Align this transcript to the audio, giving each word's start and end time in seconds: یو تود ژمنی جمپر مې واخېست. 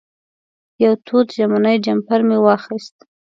یو 0.83 0.93
تود 1.05 1.27
ژمنی 1.35 1.77
جمپر 1.85 2.19
مې 2.27 2.37
واخېست. 2.41 2.95